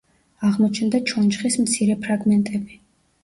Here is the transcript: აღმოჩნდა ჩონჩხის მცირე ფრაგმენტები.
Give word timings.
აღმოჩნდა 0.47 1.01
ჩონჩხის 1.11 1.57
მცირე 1.65 1.99
ფრაგმენტები. 2.07 2.81